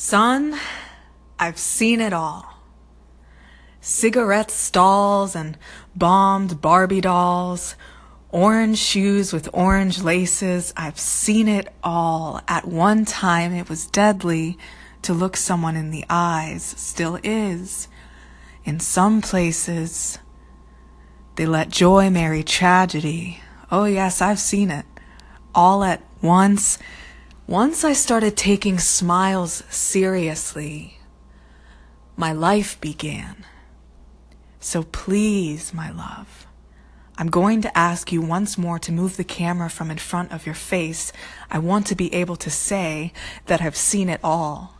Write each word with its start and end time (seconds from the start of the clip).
Son, 0.00 0.56
I've 1.40 1.58
seen 1.58 2.00
it 2.00 2.12
all. 2.12 2.62
Cigarette 3.80 4.48
stalls 4.48 5.34
and 5.34 5.58
bombed 5.96 6.60
Barbie 6.60 7.00
dolls, 7.00 7.74
orange 8.30 8.78
shoes 8.78 9.32
with 9.32 9.48
orange 9.52 10.00
laces. 10.00 10.72
I've 10.76 11.00
seen 11.00 11.48
it 11.48 11.74
all. 11.82 12.40
At 12.46 12.64
one 12.64 13.06
time, 13.06 13.52
it 13.52 13.68
was 13.68 13.88
deadly 13.88 14.56
to 15.02 15.12
look 15.12 15.36
someone 15.36 15.74
in 15.74 15.90
the 15.90 16.04
eyes, 16.08 16.62
still 16.62 17.18
is. 17.24 17.88
In 18.64 18.78
some 18.78 19.20
places, 19.20 20.20
they 21.34 21.44
let 21.44 21.70
joy 21.70 22.08
marry 22.08 22.44
tragedy. 22.44 23.40
Oh, 23.68 23.86
yes, 23.86 24.22
I've 24.22 24.38
seen 24.38 24.70
it. 24.70 24.86
All 25.56 25.82
at 25.82 26.02
once. 26.22 26.78
Once 27.48 27.82
I 27.82 27.94
started 27.94 28.36
taking 28.36 28.78
smiles 28.78 29.64
seriously, 29.70 30.98
my 32.14 32.30
life 32.30 32.78
began. 32.78 33.46
So 34.60 34.82
please, 34.82 35.72
my 35.72 35.90
love, 35.90 36.46
I'm 37.16 37.28
going 37.28 37.62
to 37.62 37.78
ask 37.78 38.12
you 38.12 38.20
once 38.20 38.58
more 38.58 38.78
to 38.80 38.92
move 38.92 39.16
the 39.16 39.24
camera 39.24 39.70
from 39.70 39.90
in 39.90 39.96
front 39.96 40.30
of 40.30 40.44
your 40.44 40.54
face. 40.54 41.10
I 41.50 41.58
want 41.58 41.86
to 41.86 41.94
be 41.94 42.12
able 42.12 42.36
to 42.36 42.50
say 42.50 43.14
that 43.46 43.62
I've 43.62 43.76
seen 43.76 44.10
it 44.10 44.20
all. 44.22 44.74